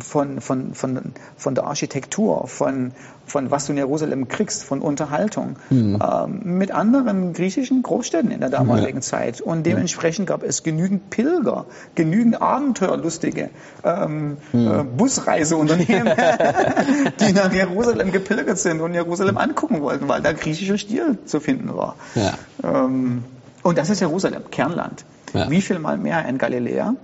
von, 0.00 0.40
von, 0.40 0.74
von, 0.74 1.12
von 1.36 1.54
der 1.54 1.64
Architektur, 1.64 2.46
von, 2.46 2.92
von 3.26 3.50
was 3.50 3.66
du 3.66 3.72
in 3.72 3.78
Jerusalem 3.78 4.28
kriegst, 4.28 4.64
von 4.64 4.80
Unterhaltung, 4.80 5.56
mhm. 5.70 5.98
ähm, 6.02 6.58
mit 6.58 6.70
anderen 6.72 7.32
griechischen 7.32 7.82
Großstädten 7.82 8.30
in 8.30 8.40
der 8.40 8.50
damaligen 8.50 8.98
ja. 8.98 9.02
Zeit. 9.02 9.40
Und 9.40 9.64
dementsprechend 9.64 10.26
gab 10.26 10.42
es 10.42 10.62
genügend 10.62 11.10
Pilger, 11.10 11.66
genügend 11.94 12.40
Abenteuerlustige, 12.40 13.50
ähm, 13.84 14.36
mhm. 14.52 14.66
äh, 14.66 14.84
Busreiseunternehmen, 14.84 16.12
die 17.20 17.32
nach 17.32 17.52
Jerusalem 17.52 18.12
gepilgert 18.12 18.58
sind 18.58 18.80
und 18.80 18.94
Jerusalem 18.94 19.38
angucken 19.38 19.80
wollten, 19.80 20.08
weil 20.08 20.22
da 20.22 20.32
griechischer 20.32 20.78
Stil 20.78 21.18
zu 21.24 21.40
finden 21.40 21.74
war. 21.74 21.96
Ja. 22.14 22.34
Ähm, 22.62 23.24
und 23.62 23.78
das 23.78 23.90
ist 23.90 24.00
Jerusalem, 24.00 24.44
Kernland. 24.50 25.04
Ja. 25.32 25.50
Wie 25.50 25.60
viel 25.60 25.78
mal 25.78 25.98
mehr 25.98 26.26
in 26.26 26.38
Galiläa? 26.38 26.94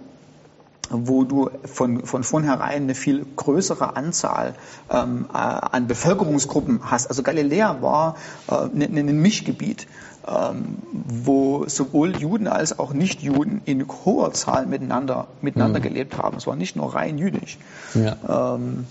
Wo 0.90 1.24
du 1.24 1.50
von, 1.64 2.04
von 2.04 2.22
vornherein 2.22 2.82
eine 2.82 2.94
viel 2.94 3.26
größere 3.36 3.96
Anzahl 3.96 4.54
ähm, 4.90 5.26
äh, 5.32 5.36
an 5.36 5.86
Bevölkerungsgruppen 5.86 6.80
hast. 6.90 7.08
Also 7.08 7.22
Galiläa 7.22 7.82
war 7.82 8.16
äh, 8.48 8.54
ein, 8.54 8.92
ne, 8.92 9.00
ein 9.00 9.20
Mischgebiet, 9.20 9.86
ähm, 10.26 10.78
wo 10.92 11.66
sowohl 11.68 12.16
Juden 12.16 12.48
als 12.48 12.78
auch 12.78 12.92
Nichtjuden 12.92 13.62
in 13.64 13.86
hoher 13.88 14.32
Zahl 14.32 14.66
miteinander, 14.66 15.26
miteinander 15.40 15.78
mhm. 15.80 15.84
gelebt 15.84 16.18
haben. 16.18 16.36
Es 16.36 16.46
war 16.46 16.56
nicht 16.56 16.76
nur 16.76 16.94
rein 16.94 17.18
jüdisch. 17.18 17.58
Ja. 17.94 18.54
Ähm, 18.54 18.86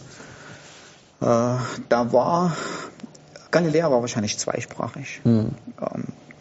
äh, 1.22 1.26
da 1.26 2.12
war 2.12 2.56
Galiläa 3.52 3.90
war 3.90 4.02
wahrscheinlich 4.02 4.38
zweisprachig. 4.38 5.22
Mhm. 5.24 5.52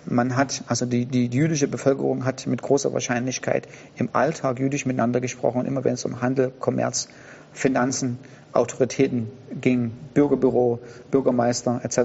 Man 0.06 0.36
hat, 0.36 0.64
also 0.66 0.86
die, 0.86 1.06
die 1.06 1.26
jüdische 1.26 1.68
Bevölkerung 1.68 2.24
hat 2.24 2.46
mit 2.46 2.62
großer 2.62 2.92
Wahrscheinlichkeit 2.92 3.68
im 3.96 4.10
Alltag 4.12 4.58
jüdisch 4.58 4.86
miteinander 4.86 5.20
gesprochen, 5.20 5.66
immer 5.66 5.84
wenn 5.84 5.94
es 5.94 6.04
um 6.04 6.20
Handel, 6.20 6.52
Kommerz, 6.58 7.08
Finanzen, 7.52 8.18
Autoritäten 8.52 9.30
ging, 9.60 9.92
Bürgerbüro, 10.14 10.78
Bürgermeister 11.10 11.80
etc., 11.82 11.98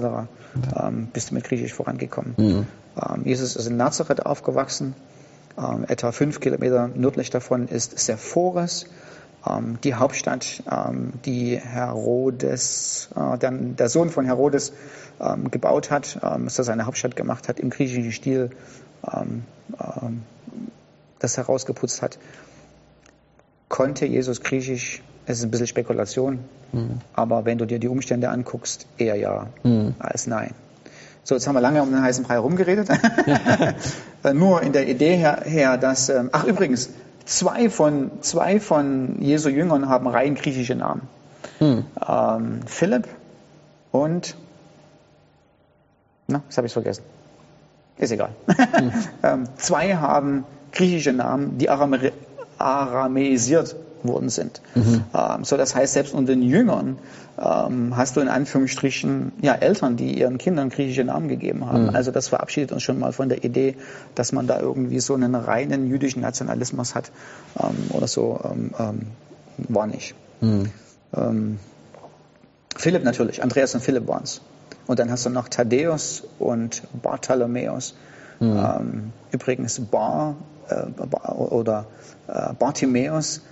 ähm, 0.76 1.08
bist 1.12 1.30
du 1.30 1.34
mit 1.34 1.44
Griechisch 1.44 1.72
vorangekommen. 1.72 2.34
Mhm. 2.36 2.66
Ähm, 2.96 3.22
Jesus 3.24 3.56
ist 3.56 3.66
in 3.66 3.76
Nazareth 3.76 4.26
aufgewachsen, 4.26 4.94
ähm, 5.58 5.84
etwa 5.86 6.12
fünf 6.12 6.40
Kilometer 6.40 6.88
nördlich 6.88 7.30
davon 7.30 7.68
ist 7.68 7.98
Sepphoris, 7.98 8.86
die 9.82 9.94
Hauptstadt, 9.94 10.62
ähm, 10.70 11.14
die 11.24 11.56
Herodes, 11.56 13.08
äh, 13.16 13.38
der, 13.38 13.50
der, 13.50 13.88
Sohn 13.88 14.10
von 14.10 14.26
Herodes 14.26 14.72
ähm, 15.18 15.50
gebaut 15.50 15.90
hat, 15.90 16.18
ähm, 16.22 16.44
das 16.44 16.58
er 16.58 16.64
seine 16.64 16.86
Hauptstadt 16.86 17.16
gemacht 17.16 17.48
hat, 17.48 17.58
im 17.58 17.70
griechischen 17.70 18.12
Stil 18.12 18.50
ähm, 19.10 19.44
ähm, 19.80 20.22
das 21.18 21.38
herausgeputzt 21.38 22.02
hat. 22.02 22.18
Konnte 23.68 24.04
Jesus 24.04 24.42
Griechisch, 24.42 25.02
es 25.24 25.38
ist 25.38 25.44
ein 25.44 25.50
bisschen 25.50 25.68
Spekulation, 25.68 26.40
mhm. 26.72 27.00
aber 27.14 27.46
wenn 27.46 27.56
du 27.56 27.64
dir 27.64 27.78
die 27.78 27.88
Umstände 27.88 28.28
anguckst, 28.28 28.86
eher 28.98 29.16
ja 29.16 29.46
mhm. 29.62 29.94
als 29.98 30.26
nein. 30.26 30.52
So, 31.22 31.34
jetzt 31.34 31.46
haben 31.46 31.54
wir 31.54 31.60
lange 31.60 31.82
um 31.82 31.90
den 31.90 32.02
heißen 32.02 32.24
Brei 32.24 32.34
herumgeredet. 32.34 32.88
Nur 34.34 34.62
in 34.62 34.72
der 34.72 34.88
Idee 34.88 35.16
her, 35.16 35.42
her 35.44 35.76
dass, 35.76 36.10
ach 36.32 36.44
übrigens, 36.44 36.90
Zwei 37.24 37.70
von, 37.70 38.10
zwei 38.22 38.60
von 38.60 39.20
Jesu 39.20 39.48
Jüngern 39.48 39.88
haben 39.88 40.06
rein 40.06 40.34
griechische 40.34 40.74
Namen. 40.74 41.02
Hm. 41.58 41.84
Ähm, 42.08 42.60
Philipp 42.66 43.08
und, 43.92 44.36
na, 46.26 46.42
das 46.46 46.56
habe 46.56 46.66
ich 46.66 46.72
vergessen. 46.72 47.04
ist 47.98 48.12
egal. 48.12 48.30
Mhm. 49.22 49.48
zwei 49.56 49.96
haben 49.96 50.44
griechische 50.72 51.12
Namen, 51.12 51.58
die 51.58 51.68
aramäisiert 52.58 53.76
worden 54.04 54.28
sind. 54.28 54.60
Mhm. 54.74 55.04
Ähm, 55.14 55.44
so 55.44 55.56
das 55.56 55.74
heißt, 55.74 55.92
selbst 55.92 56.14
unter 56.14 56.32
den 56.32 56.42
Jüngern 56.42 56.98
ähm, 57.38 57.96
hast 57.96 58.16
du 58.16 58.20
in 58.20 58.28
Anführungsstrichen 58.28 59.32
ja 59.40 59.54
Eltern, 59.54 59.96
die 59.96 60.18
ihren 60.18 60.38
Kindern 60.38 60.68
griechische 60.68 61.04
Namen 61.04 61.28
gegeben 61.28 61.66
haben. 61.66 61.84
Mhm. 61.84 61.96
Also 61.96 62.10
das 62.10 62.28
verabschiedet 62.28 62.72
uns 62.72 62.82
schon 62.82 62.98
mal 62.98 63.12
von 63.12 63.28
der 63.28 63.44
Idee, 63.44 63.76
dass 64.14 64.32
man 64.32 64.46
da 64.46 64.60
irgendwie 64.60 65.00
so 65.00 65.14
einen 65.14 65.34
reinen 65.34 65.88
jüdischen 65.88 66.22
Nationalismus 66.22 66.94
hat 66.94 67.10
ähm, 67.58 67.90
oder 67.90 68.06
so. 68.06 68.40
Ähm, 68.44 68.70
ähm, 68.78 69.00
war 69.68 69.86
nicht. 69.86 70.14
Mhm. 70.40 70.70
Ähm, 71.14 71.58
Philipp 72.76 73.04
natürlich, 73.04 73.42
Andreas 73.42 73.74
und 73.74 73.80
Philipp 73.80 74.06
waren 74.08 74.22
es. 74.22 74.40
Und 74.86 74.98
dann 74.98 75.10
hast 75.10 75.26
du 75.26 75.30
noch 75.30 75.48
Thaddäus 75.48 76.24
und 76.38 76.82
Bartholomäus. 77.02 77.94
Mhm. 78.40 79.12
übrigens 79.32 79.78
Bar, 79.80 80.34
äh, 80.70 80.86
Bar 80.86 81.38
oder 81.52 81.86
äh, 82.26 82.54
Bartimäus 82.54 83.42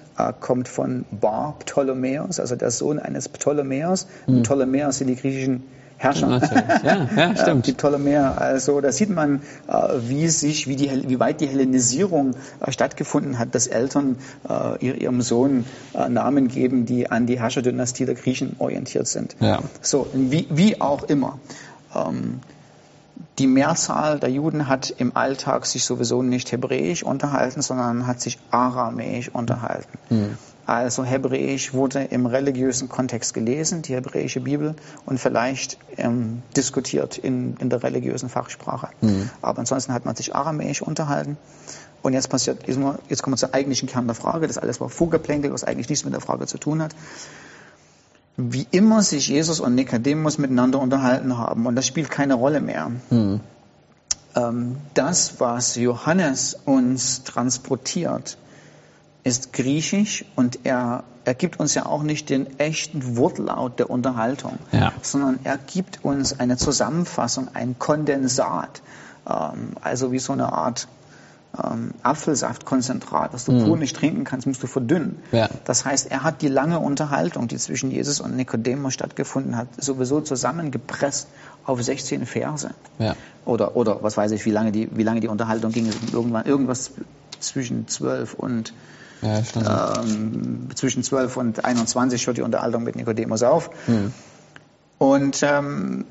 kommt 0.40 0.68
von 0.68 1.04
Bar 1.10 1.56
Ptolemäus, 1.58 2.40
also 2.40 2.56
der 2.56 2.70
Sohn 2.70 2.98
eines 2.98 3.28
Ptolemäus. 3.28 4.06
Hm. 4.26 4.42
Ptolemäus 4.42 4.98
sind 4.98 5.08
die 5.08 5.16
griechischen 5.16 5.64
Herrscher. 5.96 6.40
Ja, 6.84 7.08
ja, 7.16 7.36
stimmt. 7.42 7.66
Die 7.66 7.72
Ptolemäer. 7.72 8.40
Also 8.40 8.80
da 8.80 8.92
sieht 8.92 9.10
man, 9.10 9.42
äh, 9.66 9.72
wie 10.02 10.28
sich, 10.28 10.68
wie, 10.68 10.76
die, 10.76 11.08
wie 11.08 11.18
weit 11.18 11.40
die 11.40 11.48
Hellenisierung 11.48 12.34
äh, 12.60 12.70
stattgefunden 12.70 13.38
hat, 13.38 13.54
dass 13.54 13.66
Eltern 13.66 14.16
ihrem 14.80 15.20
Sohn 15.22 15.64
Namen 16.08 16.48
geben, 16.48 16.86
die 16.86 17.10
an 17.10 17.26
die 17.26 17.40
Herrscherdynastie 17.40 18.06
der 18.06 18.14
Griechen 18.14 18.56
orientiert 18.58 19.06
sind. 19.08 19.36
Ja. 19.40 19.60
So, 19.80 20.06
wie, 20.14 20.46
wie 20.50 20.80
auch 20.80 21.02
immer. 21.04 21.38
Die 23.38 23.46
Mehrzahl 23.46 24.18
der 24.18 24.30
Juden 24.30 24.66
hat 24.66 24.90
im 24.98 25.16
Alltag 25.16 25.66
sich 25.66 25.84
sowieso 25.84 26.22
nicht 26.22 26.50
hebräisch 26.50 27.04
unterhalten, 27.04 27.62
sondern 27.62 28.06
hat 28.06 28.20
sich 28.20 28.38
aramäisch 28.50 29.28
unterhalten. 29.28 29.98
Mhm. 30.10 30.38
Also 30.66 31.02
Hebräisch 31.02 31.72
wurde 31.72 32.04
im 32.04 32.26
religiösen 32.26 32.90
Kontext 32.90 33.32
gelesen, 33.32 33.80
die 33.80 33.94
hebräische 33.94 34.40
Bibel, 34.40 34.74
und 35.06 35.18
vielleicht 35.18 35.78
ähm, 35.96 36.42
diskutiert 36.56 37.16
in, 37.16 37.56
in 37.58 37.70
der 37.70 37.82
religiösen 37.82 38.28
Fachsprache. 38.28 38.88
Mhm. 39.00 39.30
Aber 39.40 39.60
ansonsten 39.60 39.94
hat 39.94 40.04
man 40.04 40.14
sich 40.14 40.34
aramäisch 40.34 40.82
unterhalten. 40.82 41.38
Und 42.02 42.12
jetzt 42.12 42.28
passiert, 42.28 42.66
jetzt 42.66 43.22
kommen 43.22 43.32
wir 43.32 43.38
zum 43.38 43.54
eigentlichen 43.54 43.88
Kern 43.88 44.06
der 44.06 44.14
Frage. 44.14 44.46
Das 44.46 44.58
alles 44.58 44.80
war 44.80 44.90
Vorgeplänkel, 44.90 45.52
was 45.52 45.64
eigentlich 45.64 45.88
nichts 45.88 46.04
mit 46.04 46.12
der 46.12 46.20
Frage 46.20 46.46
zu 46.46 46.58
tun 46.58 46.82
hat 46.82 46.94
wie 48.38 48.68
immer 48.70 49.02
sich 49.02 49.28
Jesus 49.28 49.58
und 49.58 49.74
Nikodemus 49.74 50.38
miteinander 50.38 50.80
unterhalten 50.80 51.36
haben. 51.36 51.66
Und 51.66 51.74
das 51.74 51.86
spielt 51.86 52.08
keine 52.08 52.34
Rolle 52.34 52.60
mehr. 52.60 52.92
Mhm. 53.10 53.40
das, 54.94 55.40
was 55.40 55.74
Johannes 55.74 56.56
uns 56.64 57.24
transportiert, 57.24 58.38
ist 59.24 59.52
griechisch 59.52 60.24
und 60.36 60.60
er, 60.62 61.02
er 61.24 61.34
gibt 61.34 61.58
uns 61.58 61.74
ja 61.74 61.86
auch 61.86 62.04
nicht 62.04 62.30
den 62.30 62.60
echten 62.60 63.16
Wortlaut 63.16 63.80
der 63.80 63.90
Unterhaltung, 63.90 64.60
ja. 64.70 64.92
sondern 65.02 65.40
er 65.42 65.58
gibt 65.58 66.04
uns 66.04 66.38
eine 66.38 66.56
Zusammenfassung, 66.56 67.48
ein 67.54 67.80
Kondensat, 67.80 68.82
ähm, 69.28 69.72
also 69.82 70.12
wie 70.12 70.20
so 70.20 70.32
eine 70.32 70.52
Art 70.52 70.86
ähm, 71.56 71.92
Apfelsaftkonzentrat, 72.02 73.32
das 73.32 73.46
du 73.46 73.52
mhm. 73.52 73.64
pur 73.64 73.76
nicht 73.76 73.96
trinken 73.96 74.24
kannst, 74.24 74.46
musst 74.46 74.62
du 74.62 74.66
verdünnen. 74.66 75.18
Ja. 75.32 75.48
Das 75.64 75.84
heißt, 75.84 76.10
er 76.10 76.22
hat 76.22 76.42
die 76.42 76.48
lange 76.48 76.78
Unterhaltung, 76.78 77.48
die 77.48 77.56
zwischen 77.56 77.90
Jesus 77.90 78.20
und 78.20 78.36
Nikodemus 78.36 78.94
stattgefunden 78.94 79.56
hat, 79.56 79.68
sowieso 79.78 80.20
zusammengepresst 80.20 81.28
auf 81.64 81.82
16 81.82 82.26
Verse. 82.26 82.70
Ja. 82.98 83.16
Oder, 83.44 83.76
oder 83.76 84.02
was 84.02 84.16
weiß 84.16 84.32
ich, 84.32 84.44
wie 84.44 84.50
lange 84.50 84.72
die, 84.72 84.88
wie 84.92 85.02
lange 85.02 85.20
die 85.20 85.28
Unterhaltung 85.28 85.72
ging. 85.72 85.90
Irgendwann, 86.12 86.46
irgendwas 86.46 86.92
zwischen 87.40 87.88
12 87.88 88.34
und 88.34 88.74
ja, 89.22 89.42
ähm, 90.00 90.68
zwischen 90.74 91.02
12 91.02 91.36
und 91.36 91.64
21 91.64 92.26
hört 92.26 92.36
die 92.36 92.42
Unterhaltung 92.42 92.84
mit 92.84 92.94
Nikodemus 92.94 93.42
auf. 93.42 93.70
Mhm. 93.88 94.12
Und 94.98 95.42
ähm, 95.42 96.04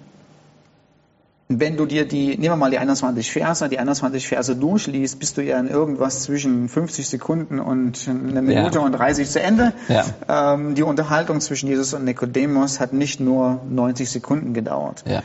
wenn 1.49 1.77
du 1.77 1.85
dir 1.85 2.05
die, 2.05 2.37
nehmen 2.37 2.43
wir 2.43 2.55
mal 2.57 2.71
die 2.71 2.77
21 2.77 3.31
Verse, 3.31 3.69
die 3.69 3.79
21 3.79 4.27
Verse 4.27 4.53
durchliest, 4.55 5.17
bist 5.19 5.37
du 5.37 5.43
ja 5.43 5.57
in 5.59 5.67
irgendwas 5.67 6.23
zwischen 6.23 6.67
50 6.67 7.07
Sekunden 7.07 7.59
und 7.59 8.05
eine 8.07 8.41
Minute 8.41 8.79
ja. 8.79 8.85
und 8.85 8.91
30 8.91 9.29
zu 9.29 9.41
Ende. 9.41 9.73
Ja. 9.87 10.05
Ähm, 10.27 10.75
die 10.75 10.83
Unterhaltung 10.83 11.39
zwischen 11.39 11.69
Jesus 11.69 11.93
und 11.93 12.03
Nikodemus 12.03 12.81
hat 12.81 12.91
nicht 12.91 13.21
nur 13.21 13.61
90 13.69 14.09
Sekunden 14.09 14.53
gedauert. 14.53 15.05
Ja. 15.07 15.23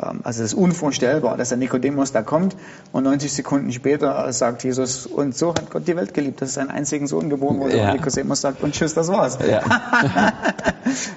Ähm, 0.00 0.20
also 0.22 0.44
es 0.44 0.52
ist 0.52 0.54
unvorstellbar, 0.54 1.36
dass 1.36 1.48
der 1.48 1.58
Nikodemus 1.58 2.12
da 2.12 2.22
kommt 2.22 2.54
und 2.92 3.02
90 3.02 3.32
Sekunden 3.32 3.72
später 3.72 4.32
sagt 4.32 4.62
Jesus, 4.62 5.06
und 5.06 5.36
so 5.36 5.50
hat 5.50 5.70
Gott 5.70 5.88
die 5.88 5.96
Welt 5.96 6.14
geliebt, 6.14 6.40
dass 6.40 6.50
es 6.50 6.54
seinen 6.54 6.70
einzigen 6.70 7.08
Sohn 7.08 7.30
geboren 7.30 7.58
wurde. 7.58 7.82
Und 7.82 7.94
Nikodemus 7.94 8.40
sagt, 8.40 8.62
und 8.62 8.74
tschüss, 8.74 8.94
das 8.94 9.08
war's. 9.08 9.38
Ja. 9.44 9.58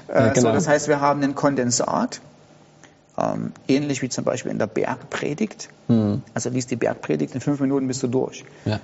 äh, 0.07 0.33
genau. 0.33 0.47
so, 0.47 0.51
das 0.51 0.67
heißt, 0.67 0.87
wir 0.87 0.99
haben 0.99 1.21
einen 1.21 1.35
Kondensat 1.35 2.21
ähm, 3.17 3.51
ähnlich 3.67 4.01
wie 4.01 4.09
zum 4.09 4.23
Beispiel 4.23 4.51
in 4.51 4.59
der 4.59 4.67
Bergpredigt. 4.67 5.69
Mhm. 5.87 6.21
Also 6.33 6.49
liest 6.49 6.71
die 6.71 6.75
Bergpredigt, 6.75 7.33
in 7.35 7.41
fünf 7.41 7.59
Minuten 7.59 7.87
bist 7.87 8.03
du 8.03 8.07
durch. 8.07 8.45
Ja. 8.65 8.79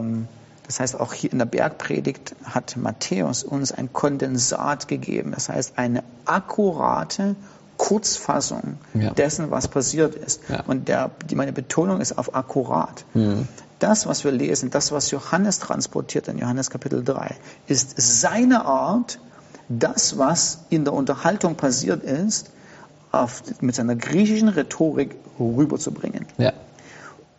Ähm, 0.00 0.28
das 0.66 0.80
heißt, 0.80 1.00
auch 1.00 1.14
hier 1.14 1.32
in 1.32 1.38
der 1.38 1.46
Bergpredigt 1.46 2.36
hat 2.44 2.76
Matthäus 2.76 3.42
uns 3.42 3.72
ein 3.72 3.90
Kondensat 3.92 4.86
gegeben. 4.86 5.32
Das 5.32 5.48
heißt, 5.48 5.78
eine 5.78 6.04
akkurate 6.26 7.36
Kurzfassung 7.78 8.76
ja. 8.92 9.10
dessen, 9.10 9.50
was 9.50 9.68
passiert 9.68 10.14
ist. 10.14 10.42
Ja. 10.50 10.64
Und 10.66 10.88
der, 10.88 11.10
die, 11.30 11.36
meine 11.36 11.52
Betonung 11.52 12.02
ist 12.02 12.18
auf 12.18 12.34
akkurat. 12.34 13.06
Mhm. 13.14 13.48
Das, 13.78 14.06
was 14.06 14.24
wir 14.24 14.32
lesen, 14.32 14.70
das, 14.70 14.92
was 14.92 15.10
Johannes 15.10 15.60
transportiert 15.60 16.28
in 16.28 16.36
Johannes 16.36 16.68
Kapitel 16.68 17.02
3, 17.02 17.36
ist 17.68 17.94
seine 17.96 18.66
Art, 18.66 19.20
das, 19.70 20.18
was 20.18 20.64
in 20.68 20.84
der 20.84 20.92
Unterhaltung 20.92 21.54
passiert 21.54 22.02
ist, 22.02 22.50
auf, 23.12 23.42
mit 23.60 23.74
seiner 23.74 23.96
griechischen 23.96 24.48
Rhetorik 24.48 25.14
rüberzubringen. 25.38 26.26
Ja. 26.36 26.52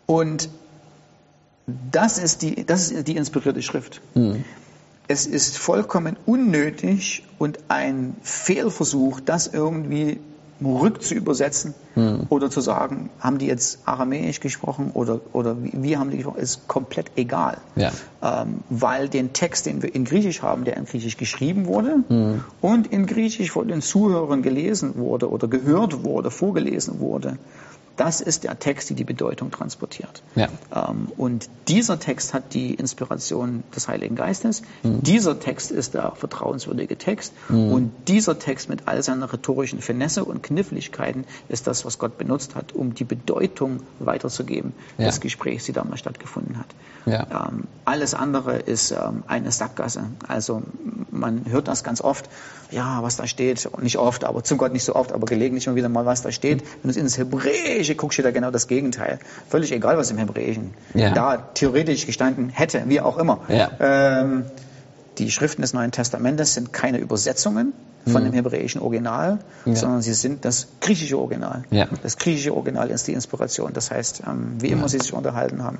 Und 0.06 0.48
das 1.92 2.18
ist 2.18 2.42
die, 2.42 2.64
das 2.64 2.90
ist 2.90 3.06
die 3.06 3.16
inspirierte 3.16 3.62
Schrift. 3.62 4.00
Mhm. 4.14 4.44
Es 5.08 5.26
ist 5.26 5.58
vollkommen 5.58 6.16
unnötig 6.26 7.24
und 7.38 7.58
ein 7.68 8.16
Fehlversuch, 8.22 9.20
das 9.20 9.48
irgendwie 9.48 10.20
rückzuübersetzen 10.64 11.74
hm. 11.94 12.26
oder 12.28 12.50
zu 12.50 12.60
sagen, 12.60 13.10
haben 13.18 13.38
die 13.38 13.46
jetzt 13.46 13.80
Aramäisch 13.84 14.40
gesprochen 14.40 14.90
oder, 14.94 15.20
oder 15.32 15.62
wie, 15.62 15.72
wie 15.74 15.96
haben 15.96 16.10
die 16.10 16.18
gesprochen, 16.18 16.40
ist 16.40 16.68
komplett 16.68 17.12
egal. 17.16 17.58
Ja. 17.76 17.92
Ähm, 18.22 18.60
weil 18.68 19.08
den 19.08 19.32
Text, 19.32 19.66
den 19.66 19.82
wir 19.82 19.94
in 19.94 20.04
Griechisch 20.04 20.42
haben, 20.42 20.64
der 20.64 20.76
in 20.76 20.84
Griechisch 20.84 21.16
geschrieben 21.16 21.66
wurde 21.66 22.04
hm. 22.08 22.44
und 22.60 22.86
in 22.88 23.06
Griechisch 23.06 23.50
von 23.50 23.68
den 23.68 23.82
Zuhörern 23.82 24.42
gelesen 24.42 24.96
wurde 24.96 25.30
oder 25.30 25.48
gehört 25.48 26.04
wurde, 26.04 26.30
vorgelesen 26.30 27.00
wurde, 27.00 27.38
das 28.00 28.22
ist 28.22 28.44
der 28.44 28.58
Text, 28.58 28.88
der 28.88 28.96
die 28.96 29.04
Bedeutung 29.04 29.50
transportiert. 29.50 30.22
Ja. 30.34 30.48
Ähm, 30.74 31.08
und 31.18 31.50
dieser 31.68 32.00
Text 32.00 32.32
hat 32.32 32.54
die 32.54 32.72
Inspiration 32.72 33.62
des 33.76 33.88
Heiligen 33.88 34.16
Geistes. 34.16 34.62
Mhm. 34.82 35.02
Dieser 35.02 35.38
Text 35.38 35.70
ist 35.70 35.92
der 35.92 36.12
vertrauenswürdige 36.12 36.96
Text. 36.96 37.34
Mhm. 37.50 37.72
Und 37.72 37.92
dieser 38.08 38.38
Text 38.38 38.70
mit 38.70 38.88
all 38.88 39.02
seiner 39.02 39.30
rhetorischen 39.30 39.82
Finesse 39.82 40.24
und 40.24 40.42
Kniffligkeiten 40.42 41.26
ist 41.50 41.66
das, 41.66 41.84
was 41.84 41.98
Gott 41.98 42.16
benutzt 42.16 42.54
hat, 42.54 42.72
um 42.72 42.94
die 42.94 43.04
Bedeutung 43.04 43.82
weiterzugeben 43.98 44.72
ja. 44.96 45.04
des 45.04 45.20
Gesprächs, 45.20 45.64
die 45.66 45.72
damals 45.72 46.00
stattgefunden 46.00 46.56
hat. 46.58 46.68
Ja. 47.04 47.48
Ähm, 47.48 47.64
alles 47.84 48.14
andere 48.14 48.56
ist 48.56 48.92
ähm, 48.92 49.24
eine 49.26 49.52
Sackgasse. 49.52 50.04
Also 50.26 50.62
man 51.10 51.44
hört 51.50 51.68
das 51.68 51.84
ganz 51.84 52.00
oft, 52.00 52.30
ja, 52.70 53.02
was 53.02 53.16
da 53.16 53.26
steht, 53.26 53.68
nicht 53.80 53.98
oft, 53.98 54.24
aber 54.24 54.44
zum 54.44 54.58
Gott 54.58 54.72
nicht 54.72 54.84
so 54.84 54.94
oft, 54.94 55.12
aber 55.12 55.26
gelegentlich 55.26 55.66
immer 55.66 55.76
wieder 55.76 55.88
mal, 55.88 56.06
was 56.06 56.22
da 56.22 56.32
steht. 56.32 56.60
Wenn 56.60 56.82
du 56.84 56.90
es 56.90 56.96
ins 56.96 57.18
Hebräische 57.18 57.94
guckst, 57.94 58.14
steht 58.14 58.26
da 58.26 58.30
genau 58.30 58.50
das 58.50 58.68
Gegenteil. 58.68 59.18
Völlig 59.48 59.72
egal, 59.72 59.96
was 59.96 60.10
im 60.10 60.18
Hebräischen 60.18 60.74
ja. 60.94 61.10
da 61.10 61.36
theoretisch 61.36 62.06
gestanden 62.06 62.48
hätte, 62.48 62.82
wie 62.86 63.00
auch 63.00 63.18
immer. 63.18 63.40
Ja. 63.48 63.70
Ähm, 63.80 64.44
die 65.20 65.30
Schriften 65.30 65.60
des 65.62 65.74
Neuen 65.74 65.92
Testamentes 65.92 66.54
sind 66.54 66.72
keine 66.72 66.98
Übersetzungen 66.98 67.74
von 68.06 68.22
mhm. 68.22 68.28
dem 68.28 68.32
hebräischen 68.32 68.80
Original, 68.80 69.38
ja. 69.66 69.74
sondern 69.74 70.00
sie 70.00 70.14
sind 70.14 70.46
das 70.46 70.68
griechische 70.80 71.18
Original. 71.18 71.64
Ja. 71.70 71.88
Das 72.02 72.16
griechische 72.16 72.54
Original 72.54 72.90
ist 72.90 73.06
die 73.06 73.12
Inspiration. 73.12 73.72
Das 73.74 73.90
heißt, 73.90 74.22
ähm, 74.26 74.56
wie 74.60 74.68
immer 74.68 74.82
ja. 74.82 74.88
sie 74.88 74.98
sich 74.98 75.12
unterhalten 75.12 75.62
haben. 75.62 75.78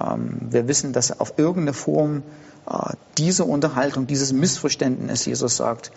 Ähm, 0.00 0.38
wir 0.50 0.66
wissen, 0.66 0.94
dass 0.94 1.20
auf 1.20 1.34
irgendeine 1.36 1.74
Form 1.74 2.22
äh, 2.66 2.94
diese 3.18 3.44
Unterhaltung, 3.44 4.06
dieses 4.06 4.32
Missverständnis, 4.32 5.26
Jesus 5.26 5.56
sagt, 5.58 5.92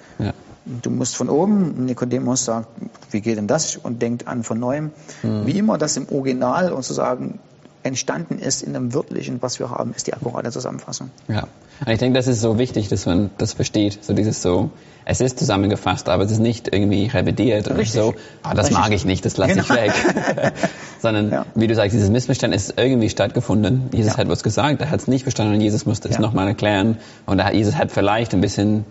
du 0.66 0.90
musst 0.90 1.16
von 1.16 1.30
oben, 1.30 1.86
Nikodemus 1.86 2.44
sagt, 2.44 2.68
wie 3.12 3.22
geht 3.22 3.38
denn 3.38 3.48
das? 3.48 3.78
Und 3.78 4.02
denkt 4.02 4.28
an 4.28 4.44
von 4.44 4.60
neuem. 4.60 4.92
Mhm. 5.24 5.46
Wie 5.46 5.58
immer 5.58 5.78
das 5.78 5.96
im 5.96 6.10
Original 6.10 6.74
und 6.74 6.84
zu 6.84 6.94
sagen, 6.94 7.40
entstanden 7.88 8.39
ist 8.39 8.62
in 8.62 8.74
dem 8.74 8.94
Wörtlichen, 8.94 9.41
was 9.41 9.60
wir 9.60 9.70
haben, 9.70 9.94
ist 9.96 10.08
die 10.08 10.13
akkurate 10.13 10.51
Zusammenfassung. 10.51 11.10
Ja, 11.27 11.48
und 11.86 11.91
ich 11.91 12.00
denke, 12.00 12.17
das 12.17 12.27
ist 12.27 12.41
so 12.41 12.58
wichtig, 12.58 12.88
dass 12.89 13.06
man 13.06 13.29
das 13.38 13.53
versteht. 13.53 14.03
So 14.03 14.13
dieses 14.13 14.41
so, 14.41 14.72
es 15.06 15.22
ist 15.22 15.39
zusammengefasst, 15.39 16.10
aber 16.10 16.24
es 16.24 16.32
ist 16.32 16.39
nicht 16.39 16.74
irgendwie 16.74 17.08
revidiert 17.08 17.70
oder 17.70 17.86
so, 17.86 18.15
ah, 18.44 18.53
das 18.53 18.67
Richtig. 18.67 18.77
mag 18.77 18.91
ich 18.91 19.06
nicht, 19.06 19.25
das 19.25 19.38
lasse 19.38 19.53
genau. 19.53 19.63
ich 19.63 19.70
weg. 19.70 19.94
Sondern, 21.01 21.32
ja. 21.32 21.46
wie 21.56 21.67
du 21.67 21.75
sagst, 21.75 21.94
dieses 21.94 22.10
Missverständnis 22.10 22.70
ist 22.70 22.79
irgendwie 22.79 23.10
stattgefunden. 23.10 23.89
Jesus 23.94 24.13
ja. 24.13 24.17
hat 24.17 24.29
was 24.29 24.44
gesagt, 24.44 24.82
er 24.82 24.89
hat 24.89 25.00
es 25.00 25.08
nicht 25.08 25.24
verstanden 25.24 25.53
und 25.53 25.62
Jesus 25.62 25.86
musste 25.86 26.10
es 26.10 26.15
ja. 26.15 26.22
nochmal 26.22 26.48
erklären. 26.48 26.98
Und 27.25 27.41
Jesus 27.53 27.75
hat 27.75 27.91
vielleicht 27.91 28.34
ein 28.34 28.41
bisschen 28.41 28.86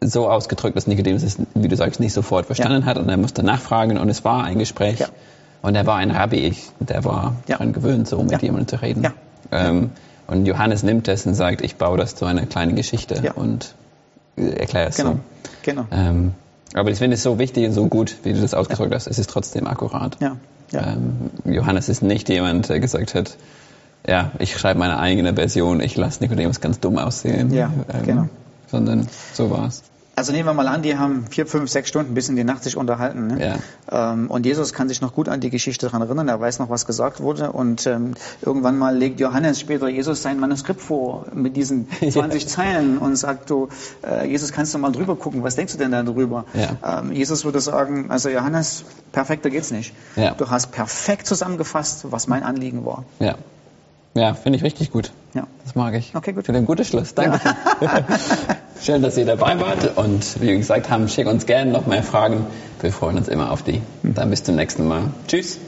so 0.00 0.28
ausgedrückt, 0.28 0.76
dass 0.76 0.86
Nikodemus 0.86 1.22
es, 1.22 1.38
wie 1.54 1.68
du 1.68 1.76
sagst, 1.76 2.00
nicht 2.00 2.12
sofort 2.12 2.46
verstanden 2.46 2.82
ja. 2.82 2.86
hat 2.86 2.96
und 2.96 3.08
er 3.08 3.16
musste 3.16 3.42
nachfragen 3.42 3.98
und 3.98 4.08
es 4.08 4.24
war 4.24 4.44
ein 4.44 4.58
Gespräch. 4.58 5.00
Ja. 5.00 5.08
Und 5.62 5.74
er 5.74 5.86
war 5.86 5.96
ein 5.96 6.10
Rabbi, 6.10 6.54
der 6.80 7.04
war 7.04 7.36
ja. 7.46 7.56
daran 7.56 7.72
gewöhnt, 7.72 8.08
so 8.08 8.22
mit 8.22 8.40
jemandem 8.42 8.68
zu 8.68 8.80
reden. 8.80 9.06
Ähm, 9.52 9.90
und 10.26 10.46
Johannes 10.46 10.82
nimmt 10.82 11.08
es 11.08 11.26
und 11.26 11.34
sagt, 11.34 11.60
ich 11.60 11.76
baue 11.76 11.98
das 11.98 12.14
zu 12.14 12.24
einer 12.24 12.46
kleinen 12.46 12.76
Geschichte 12.76 13.32
und 13.34 13.74
erkläre 14.36 14.88
es 14.88 14.96
genau. 14.96 15.12
so. 15.12 15.20
Genau. 15.62 15.86
Ähm, 15.90 16.32
aber 16.72 16.90
ich 16.90 16.98
finde 16.98 17.14
es 17.14 17.22
so 17.22 17.38
wichtig 17.38 17.66
und 17.66 17.72
so 17.72 17.86
gut, 17.88 18.16
wie 18.22 18.32
du 18.32 18.40
das 18.40 18.54
ausgedrückt 18.54 18.94
hast. 18.94 19.06
Es 19.06 19.18
ist 19.18 19.28
trotzdem 19.28 19.66
akkurat. 19.66 20.16
Ja. 20.20 20.36
Ja. 20.70 20.92
Ähm, 20.92 21.30
Johannes 21.44 21.88
ist 21.88 22.02
nicht 22.02 22.28
jemand, 22.28 22.68
der 22.68 22.78
gesagt 22.78 23.14
hat, 23.14 23.36
ja, 24.06 24.30
ich 24.38 24.56
schreibe 24.56 24.78
meine 24.78 24.98
eigene 24.98 25.34
Version, 25.34 25.80
ich 25.80 25.96
lasse 25.96 26.22
Nikodemus 26.22 26.60
ganz 26.60 26.80
dumm 26.80 26.96
aussehen. 26.96 27.52
Ja, 27.52 27.72
ähm, 27.92 28.06
genau. 28.06 28.28
Sondern 28.68 29.08
so 29.34 29.50
war 29.50 29.66
es. 29.66 29.82
Also 30.20 30.32
nehmen 30.32 30.44
wir 30.44 30.52
mal 30.52 30.68
an, 30.68 30.82
die 30.82 30.98
haben 30.98 31.24
vier, 31.30 31.46
fünf, 31.46 31.70
sechs 31.70 31.88
Stunden 31.88 32.12
bis 32.12 32.28
in 32.28 32.36
die 32.36 32.44
Nacht 32.44 32.62
sich 32.62 32.76
unterhalten. 32.76 33.28
Ne? 33.28 33.58
Ja. 33.90 34.12
Ähm, 34.12 34.30
und 34.30 34.44
Jesus 34.44 34.74
kann 34.74 34.86
sich 34.86 35.00
noch 35.00 35.14
gut 35.14 35.30
an 35.30 35.40
die 35.40 35.48
Geschichte 35.48 35.86
daran 35.86 36.02
erinnern. 36.02 36.28
Er 36.28 36.38
weiß 36.38 36.58
noch, 36.58 36.68
was 36.68 36.84
gesagt 36.84 37.22
wurde. 37.22 37.52
Und 37.52 37.86
ähm, 37.86 38.12
irgendwann 38.42 38.76
mal 38.76 38.94
legt 38.94 39.18
Johannes 39.18 39.58
später 39.58 39.88
Jesus 39.88 40.20
sein 40.20 40.38
Manuskript 40.38 40.82
vor 40.82 41.24
mit 41.32 41.56
diesen 41.56 41.88
20 41.90 42.42
ja. 42.42 42.48
Zeilen 42.50 42.98
und 42.98 43.16
sagt, 43.16 43.48
du, 43.48 43.70
äh, 44.06 44.28
Jesus, 44.28 44.52
kannst 44.52 44.74
du 44.74 44.78
mal 44.78 44.92
drüber 44.92 45.16
gucken? 45.16 45.42
Was 45.42 45.56
denkst 45.56 45.72
du 45.72 45.78
denn 45.78 45.92
da 45.92 46.02
drüber? 46.02 46.44
Ja. 46.52 47.00
Ähm, 47.00 47.12
Jesus 47.12 47.46
würde 47.46 47.62
sagen, 47.62 48.10
also 48.10 48.28
Johannes, 48.28 48.84
perfekter 49.12 49.48
geht's 49.48 49.70
nicht. 49.70 49.94
Ja. 50.16 50.32
Du 50.34 50.50
hast 50.50 50.70
perfekt 50.70 51.26
zusammengefasst, 51.28 52.12
was 52.12 52.26
mein 52.26 52.42
Anliegen 52.42 52.84
war. 52.84 53.04
Ja. 54.14 54.34
Finde 54.34 54.58
ich 54.58 54.64
richtig 54.64 54.90
gut. 54.90 55.12
Ja. 55.34 55.46
Das 55.64 55.74
mag 55.74 55.94
ich. 55.94 56.14
Okay, 56.14 56.32
gut. 56.32 56.46
Für 56.46 56.52
den 56.52 56.66
guten 56.66 56.84
Schluss. 56.84 57.14
Danke. 57.14 57.40
Ja. 57.80 58.04
Schön, 58.82 59.02
dass 59.02 59.16
ihr 59.18 59.26
dabei 59.26 59.60
wart 59.60 59.98
und 59.98 60.40
wie 60.40 60.48
wir 60.48 60.56
gesagt 60.56 60.88
haben, 60.88 61.08
schickt 61.08 61.28
uns 61.28 61.44
gerne 61.46 61.70
noch 61.70 61.86
mehr 61.86 62.02
Fragen. 62.02 62.46
Wir 62.80 62.92
freuen 62.92 63.18
uns 63.18 63.28
immer 63.28 63.52
auf 63.52 63.62
die. 63.62 63.82
Dann 64.02 64.30
bis 64.30 64.42
zum 64.42 64.56
nächsten 64.56 64.88
Mal. 64.88 65.02
Tschüss. 65.28 65.58